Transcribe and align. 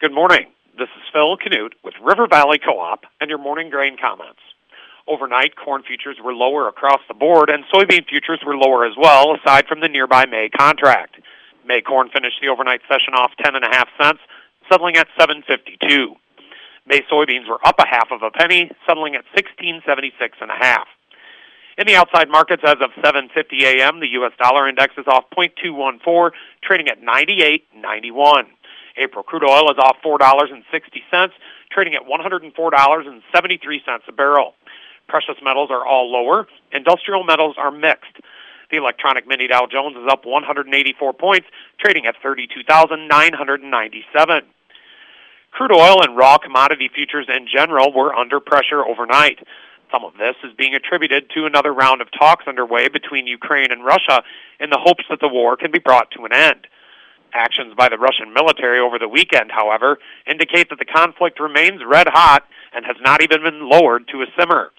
Good 0.00 0.14
morning. 0.14 0.46
This 0.78 0.86
is 0.94 1.02
Phil 1.12 1.36
Canute 1.38 1.74
with 1.82 1.94
River 2.00 2.28
Valley 2.28 2.60
Co-op 2.64 3.02
and 3.20 3.28
your 3.28 3.40
morning 3.40 3.68
grain 3.68 3.96
comments. 4.00 4.38
Overnight, 5.08 5.56
corn 5.56 5.82
futures 5.82 6.18
were 6.22 6.32
lower 6.32 6.68
across 6.68 7.00
the 7.08 7.14
board, 7.14 7.50
and 7.50 7.64
soybean 7.64 8.06
futures 8.06 8.38
were 8.46 8.56
lower 8.56 8.86
as 8.86 8.92
well, 8.96 9.34
aside 9.34 9.66
from 9.66 9.80
the 9.80 9.88
nearby 9.88 10.24
May 10.24 10.50
contract. 10.56 11.16
May 11.66 11.80
corn 11.80 12.10
finished 12.14 12.38
the 12.40 12.46
overnight 12.46 12.82
session 12.88 13.14
off 13.14 13.32
ten 13.42 13.56
and 13.56 13.64
a 13.64 13.74
half 13.74 13.88
cents, 14.00 14.20
settling 14.70 14.96
at 14.96 15.08
7.52. 15.18 16.14
May 16.86 17.00
soybeans 17.10 17.48
were 17.48 17.58
up 17.66 17.80
a 17.80 17.86
half 17.88 18.12
of 18.12 18.22
a 18.22 18.30
penny, 18.30 18.70
settling 18.86 19.16
at 19.16 19.24
16.76 19.36 20.12
and 20.40 20.52
a 20.52 20.64
half. 20.64 20.86
In 21.76 21.88
the 21.88 21.96
outside 21.96 22.28
markets 22.28 22.62
as 22.64 22.76
of 22.80 22.90
7:50 23.02 23.62
a.m., 23.62 23.98
the 23.98 24.12
U.S. 24.18 24.32
dollar 24.38 24.68
index 24.68 24.94
is 24.96 25.06
off 25.08 25.24
0.214, 25.36 26.30
trading 26.62 26.86
at 26.86 27.02
98.91. 27.02 28.46
April 28.98 29.22
crude 29.22 29.44
oil 29.44 29.70
is 29.70 29.78
off 29.78 29.98
$4.60, 30.04 31.30
trading 31.70 31.94
at 31.94 32.02
$104.73 32.02 34.08
a 34.08 34.12
barrel. 34.12 34.54
Precious 35.08 35.36
metals 35.42 35.70
are 35.70 35.86
all 35.86 36.12
lower. 36.12 36.46
Industrial 36.72 37.24
metals 37.24 37.56
are 37.58 37.70
mixed. 37.70 38.18
The 38.70 38.76
electronic 38.76 39.26
mini 39.26 39.46
Dow 39.46 39.66
Jones 39.70 39.96
is 39.96 40.06
up 40.10 40.26
184 40.26 41.14
points, 41.14 41.46
trading 41.80 42.04
at 42.04 42.16
32,997. 42.22 44.42
Crude 45.50 45.72
oil 45.72 46.02
and 46.02 46.14
raw 46.16 46.36
commodity 46.36 46.90
futures 46.94 47.26
in 47.34 47.48
general 47.50 47.90
were 47.92 48.14
under 48.14 48.40
pressure 48.40 48.84
overnight. 48.84 49.38
Some 49.90 50.04
of 50.04 50.18
this 50.18 50.36
is 50.44 50.52
being 50.52 50.74
attributed 50.74 51.30
to 51.30 51.46
another 51.46 51.72
round 51.72 52.02
of 52.02 52.12
talks 52.12 52.46
underway 52.46 52.88
between 52.88 53.26
Ukraine 53.26 53.72
and 53.72 53.82
Russia 53.82 54.22
in 54.60 54.68
the 54.68 54.78
hopes 54.78 55.06
that 55.08 55.20
the 55.20 55.28
war 55.28 55.56
can 55.56 55.70
be 55.70 55.78
brought 55.78 56.10
to 56.10 56.26
an 56.26 56.34
end. 56.34 56.66
Actions 57.34 57.74
by 57.76 57.88
the 57.88 57.98
Russian 57.98 58.32
military 58.32 58.80
over 58.80 58.98
the 58.98 59.08
weekend, 59.08 59.50
however, 59.52 59.98
indicate 60.26 60.70
that 60.70 60.78
the 60.78 60.84
conflict 60.84 61.40
remains 61.40 61.82
red 61.86 62.08
hot 62.08 62.44
and 62.74 62.84
has 62.84 62.96
not 63.00 63.22
even 63.22 63.42
been 63.42 63.68
lowered 63.68 64.08
to 64.08 64.22
a 64.22 64.26
simmer. 64.38 64.72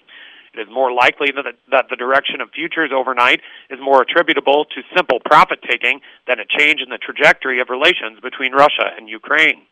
It 0.52 0.60
is 0.60 0.68
more 0.72 0.92
likely 0.92 1.30
that 1.36 1.44
the, 1.44 1.52
that 1.70 1.86
the 1.90 1.96
direction 1.96 2.40
of 2.40 2.50
futures 2.50 2.90
overnight 2.92 3.40
is 3.70 3.78
more 3.80 4.02
attributable 4.02 4.64
to 4.64 4.82
simple 4.96 5.20
profit 5.24 5.60
taking 5.62 6.00
than 6.26 6.40
a 6.40 6.44
change 6.44 6.80
in 6.80 6.90
the 6.90 6.98
trajectory 6.98 7.60
of 7.60 7.68
relations 7.70 8.18
between 8.20 8.52
Russia 8.52 8.90
and 8.96 9.08
Ukraine. 9.08 9.62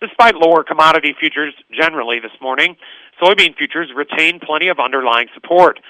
Despite 0.00 0.34
lower 0.34 0.64
commodity 0.64 1.14
futures 1.18 1.54
generally 1.72 2.20
this 2.20 2.32
morning, 2.40 2.76
soybean 3.22 3.56
futures 3.56 3.90
retain 3.94 4.40
plenty 4.40 4.68
of 4.68 4.78
underlying 4.78 5.28
support 5.34 5.80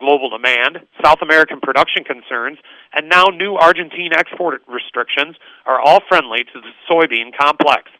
global 0.00 0.30
demand, 0.30 0.80
South 1.04 1.22
American 1.22 1.60
production 1.60 2.02
concerns, 2.02 2.58
and 2.94 3.08
now 3.08 3.26
new 3.26 3.54
Argentine 3.54 4.12
export 4.12 4.62
restrictions 4.66 5.36
are 5.66 5.80
all 5.80 6.00
friendly 6.08 6.42
to 6.44 6.60
the 6.60 6.72
soybean 6.90 7.30
complex. 7.38 7.90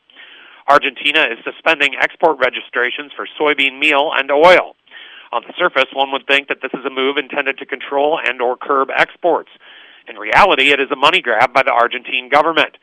Argentina 0.67 1.27
is 1.31 1.39
suspending 1.45 1.95
export 2.01 2.39
registrations 2.39 3.13
for 3.15 3.29
soybean 3.39 3.79
meal 3.79 4.11
and 4.17 4.31
oil. 4.31 4.75
On 5.33 5.43
the 5.47 5.53
surface, 5.57 5.87
one 5.93 6.11
would 6.11 6.27
think 6.27 6.49
that 6.49 6.59
this 6.63 6.73
is 6.75 6.85
a 6.85 6.91
move 6.91 7.17
intended 7.17 7.59
to 7.59 7.67
control 7.67 8.19
and 8.19 8.41
or 8.41 8.57
curb 8.57 8.89
exports. 8.97 9.51
In 10.09 10.17
reality, 10.17 10.73
it 10.73 10.81
is 10.81 10.91
a 10.91 10.97
money 10.97 11.21
grab 11.21 11.53
by 11.53 11.63
the 11.63 11.71
Argentine 11.71 12.29
government. 12.29 12.77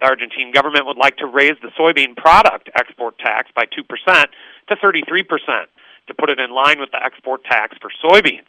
The 0.00 0.06
Argentine 0.06 0.52
government 0.52 0.86
would 0.86 0.96
like 0.96 1.16
to 1.16 1.26
raise 1.26 1.56
the 1.60 1.72
soybean 1.78 2.16
product 2.16 2.70
export 2.76 3.18
tax 3.18 3.50
by 3.54 3.64
2% 3.64 4.26
to 4.68 4.76
33% 4.76 5.66
to 6.06 6.14
put 6.14 6.30
it 6.30 6.38
in 6.38 6.50
line 6.50 6.78
with 6.78 6.90
the 6.92 7.02
export 7.02 7.42
tax 7.44 7.76
for 7.80 7.90
soybeans 8.04 8.46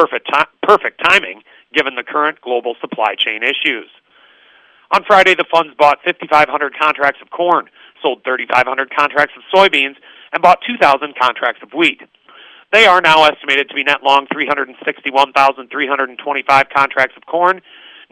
perfect, 0.00 0.30
perfect 0.62 1.02
timing 1.04 1.42
given 1.74 1.94
the 1.94 2.02
current 2.02 2.40
global 2.40 2.74
supply 2.80 3.14
chain 3.16 3.42
issues. 3.42 3.90
On 4.92 5.04
Friday, 5.04 5.34
the 5.34 5.44
funds 5.52 5.74
bought 5.78 5.98
5,500 6.04 6.74
contracts 6.78 7.20
of 7.22 7.30
corn, 7.30 7.68
sold 8.02 8.24
3,500 8.24 8.90
contracts 8.90 9.34
of 9.36 9.44
soybeans, 9.54 9.94
and 10.32 10.42
bought 10.42 10.58
2,000 10.66 11.14
contracts 11.20 11.62
of 11.62 11.72
wheat. 11.72 12.00
They 12.72 12.86
are 12.86 13.00
now 13.00 13.22
estimated 13.24 13.68
to 13.68 13.74
be 13.74 13.84
net 13.84 14.02
long 14.02 14.26
361,325 14.32 16.66
contracts 16.74 17.16
of 17.16 17.26
corn, 17.26 17.62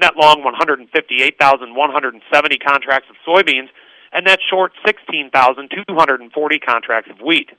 net 0.01 0.17
long 0.17 0.45
158,170 0.45 2.59
contracts 2.59 3.09
of 3.11 3.17
soybeans, 3.27 3.71
and 4.13 4.27
net 4.27 4.39
short 4.49 4.73
16,240 4.87 6.59
contracts 6.61 7.11
of 7.11 7.21
wheat. 7.21 7.51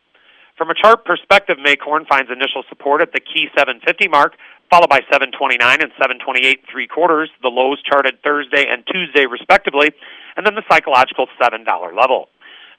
From 0.59 0.69
a 0.69 0.75
chart 0.75 1.05
perspective, 1.05 1.55
Maycorn 1.55 2.05
finds 2.05 2.29
initial 2.29 2.67
support 2.67 3.01
at 3.01 3.13
the 3.13 3.21
key 3.21 3.47
750 3.55 4.09
mark, 4.09 4.35
followed 4.69 4.89
by 4.89 4.99
729 5.07 5.55
and 5.55 5.89
728 5.95 6.67
three 6.69 6.85
quarters, 6.85 7.31
the 7.41 7.47
lows 7.47 7.81
charted 7.81 8.21
Thursday 8.21 8.67
and 8.67 8.83
Tuesday 8.91 9.25
respectively, 9.25 9.95
and 10.35 10.45
then 10.45 10.55
the 10.55 10.63
psychological 10.69 11.27
$7 11.39 11.63
level. 11.95 12.27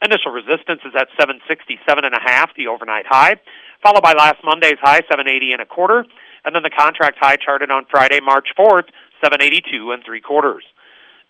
Initial 0.05 0.31
resistance 0.31 0.85
is 0.85 0.93
at 0.93 1.09
767 1.17 1.81
and 2.05 2.13
a 2.13 2.21
half, 2.21 2.53
the 2.55 2.67
overnight 2.67 3.07
high, 3.09 3.41
followed 3.83 4.03
by 4.03 4.13
last 4.13 4.45
Monday's 4.45 4.77
high, 4.85 5.01
780 5.09 5.53
and 5.53 5.63
a 5.63 5.67
quarter, 5.67 6.05
and 6.45 6.55
then 6.55 6.63
the 6.63 6.69
contract 6.69 7.17
high 7.19 7.37
charted 7.37 7.71
on 7.71 7.87
Friday, 7.91 8.21
March 8.21 8.49
4th, 8.61 8.93
782 9.25 9.93
and 9.93 10.05
three 10.05 10.21
quarters. 10.21 10.65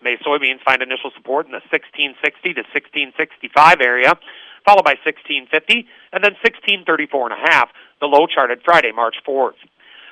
May 0.01 0.17
soybeans 0.17 0.61
find 0.65 0.81
initial 0.81 1.11
support 1.15 1.45
in 1.45 1.51
the 1.51 1.61
1660 1.69 2.53
to 2.53 2.61
1665 2.73 3.81
area, 3.81 4.17
followed 4.65 4.85
by 4.85 4.97
1650, 5.01 5.85
and 6.13 6.23
then 6.23 6.33
1634 6.41 7.31
and 7.31 7.35
a 7.37 7.41
half, 7.51 7.69
the 7.99 8.07
low 8.07 8.25
charted 8.25 8.61
Friday, 8.65 8.91
March 8.91 9.17
4th. 9.27 9.57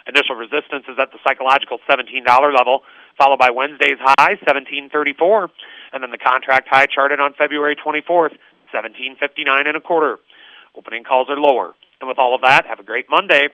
Initial 0.08 0.36
resistance 0.36 0.86
is 0.90 0.98
at 0.98 1.12
the 1.12 1.20
psychological 1.26 1.80
$17 1.90 2.26
level, 2.56 2.82
followed 3.18 3.38
by 3.38 3.50
Wednesday's 3.50 4.00
high, 4.02 4.38
1734, 4.46 5.50
and 5.94 6.04
then 6.04 6.12
the 6.12 6.18
contract 6.18 6.68
high 6.70 6.86
charted 6.86 7.20
on 7.20 7.34
February 7.34 7.76
24th, 7.76 8.38
1759 8.74 9.68
and 9.68 9.78
a 9.78 9.82
quarter. 9.82 10.18
Opening 10.76 11.04
calls 11.04 11.30
are 11.30 11.38
lower. 11.38 11.74
And 12.02 12.08
with 12.08 12.18
all 12.18 12.34
of 12.34 12.42
that, 12.42 12.66
have 12.66 12.80
a 12.80 12.84
great 12.84 13.10
Monday. 13.10 13.48